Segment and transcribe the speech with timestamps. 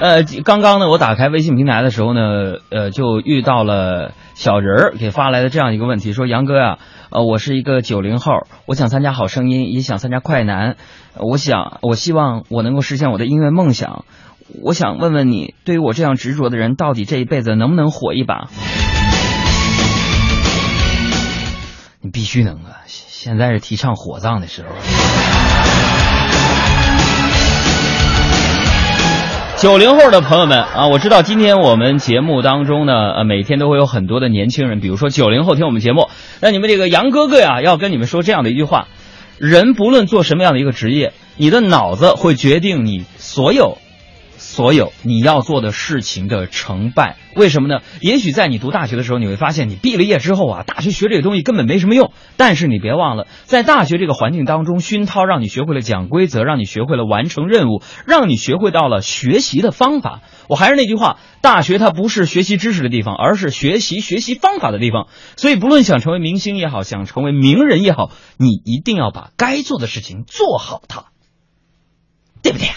[0.00, 2.20] 呃，刚刚呢，我打开微信平台的时候呢，
[2.70, 6.78] 呃，就遇到了小人儿给发来的这样一个问题，说杨哥呀、
[7.10, 10.76] 呃，我是一个九零后，我想参加好声音，也想参加快男，
[11.16, 14.04] 我想，我希望我能够实现我的音乐梦想。
[14.62, 18.48] 我想问问你，对于我这样执着的人，到底这一辈子能不能火一把？
[22.00, 22.86] 你必须能啊！
[22.86, 24.68] 现在是提倡火葬的时候。
[29.58, 36.10] 九零后的朋友们啊，我知道今天我们节目当中呢，呃，每天都会有很多的年轻人，比如说九零后听我们节目，
[36.40, 38.86] 那你们这个杨哥哥呀，要跟你们说这样的一句话：
[39.36, 43.78] 人不论做什么样的一个职业，你的脑子会决定你所有。
[44.38, 47.80] 所有你要做的事情的成败，为什么呢？
[48.00, 52.12] 也许在你读大学的时候，你会发现你毕了业之后啊，大学学这个东西根本没什么用。
[52.36, 60.22] 但是你别忘了，在大学这个环境当中熏陶，让你学会了讲规则，让你学会了完成任务，让你学会到了学习的方法。
[60.48, 65.08] 我还是那句话，大学它不是学习知识的地方，而是学习学习方法的地方。
[65.36, 71.06] 所以，不论想成为明星也好，想成为名人也好，你一定要把该做的事情做好它，
[72.42, 72.74] 对不对呀？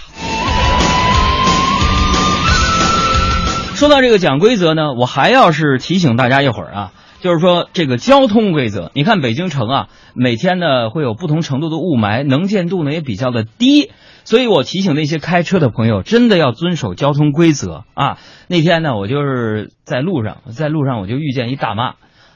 [3.81, 8.91] 说到这个讲规则呢，我还要是提醒大家一会儿啊，就是说这个交通规则。
[8.93, 13.89] 你看北京城啊，每天呢会有不同程度的雾霾，能见度呢也比较的低，
[14.23, 18.19] 所以我提醒那些开车的朋友，真的要遵守交通规则啊。
[18.47, 21.95] 那天呢，我就是在路上，在路上我就遇见一大妈，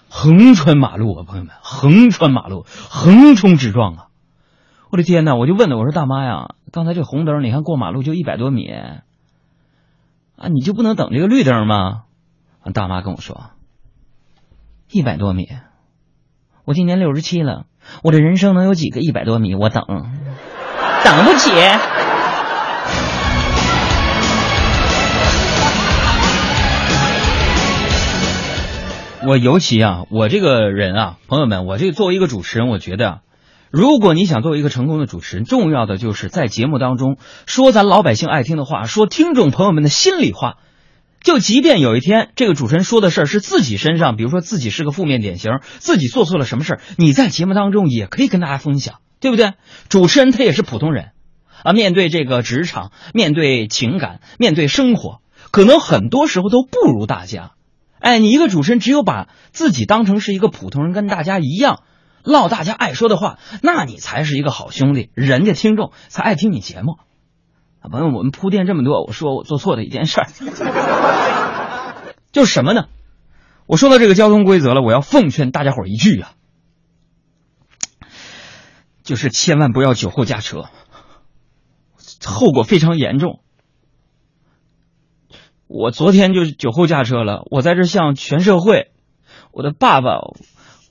[0.09, 4.05] 横穿马路啊，朋友们，横穿马路，横冲直撞啊！
[4.89, 8.67] 我的天呐，我就问她，我说大妈呀，刚才这红灯，你看过马路就一百多米。
[10.37, 12.03] 啊，你就不能等这个绿灯吗？
[12.73, 13.51] 大妈跟我说，
[14.91, 15.47] 一百多米，
[16.65, 17.65] 我今年六十七了，
[18.03, 19.55] 我这人生能有几个一百多米？
[19.55, 21.51] 我等，等不起。
[29.27, 33.21] 我尤其啊，我这个人啊，朋友们，我这个作为一个主持人，我觉得啊。
[33.75, 40.59] 如果你想作为一个成功的主持人，重要的就是在节目当中说咱老百姓爱听的话，说听众朋友们的心里话。
[41.21, 49.51] 就即便有一天这个主持人说的事儿是自己身上，比如说自己是个负面典型，自己做错了什么事儿，你在节目当中也可以跟大家分享，对不对？
[49.89, 51.09] 主持人他也是普通人
[51.61, 55.19] 啊，面对这个职场，面对情感，面对生活，
[55.51, 57.51] 可能很多时候都不如大家。
[57.99, 61.81] 哎，你一个主持人只有把自己当成是一个普通人，跟大家一样。
[62.25, 66.97] 唠大家爱说的话，那你才是一个好兄弟，人家听众才爱听你节目。
[67.89, 70.27] 朋友，我们铺垫这么多，我说我做错的一件事儿，
[72.31, 72.87] 就是什么呢？
[73.67, 76.33] 我说到这个交通规则了，我要奉劝大家伙一句啊，
[79.03, 80.65] 就是千万不要酒后驾车，
[82.25, 83.41] 后果非常严重。
[85.67, 88.91] 我昨天就酒后驾车了，我在这向全社会，
[89.51, 90.21] 我的爸爸。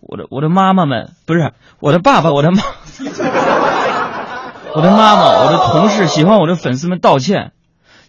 [0.07, 2.63] 我的我的妈妈们不是我的爸爸，我的妈，
[4.75, 7.53] 我的妈妈，我的同事，喜欢我的粉丝们道歉。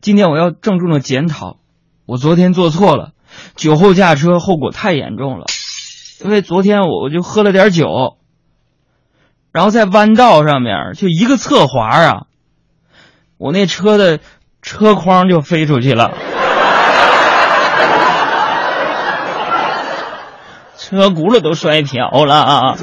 [0.01, 1.57] 今天我要郑重的检讨，
[2.05, 3.11] 我昨天做错了，
[3.55, 5.45] 酒后驾车后果太严重了。
[6.23, 8.17] 因为昨天我我就喝了点酒，
[9.51, 12.25] 然后在弯道上面就一个侧滑啊，
[13.37, 14.19] 我那车的
[14.61, 16.13] 车筐就飞出去了。
[20.87, 22.77] 车轱辘都摔瓢了，